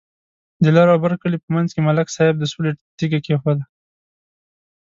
[0.63, 3.63] د لر او بر کلي په منځ کې ملک صاحب د سولې تیگه کېښوده.